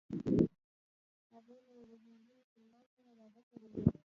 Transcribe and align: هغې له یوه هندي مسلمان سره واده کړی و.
هغې 1.31 1.55
له 1.65 1.71
یوه 1.83 1.95
هندي 2.03 2.33
مسلمان 2.41 2.83
سره 2.95 3.09
واده 3.19 3.41
کړی 3.51 3.67
و. 3.69 3.73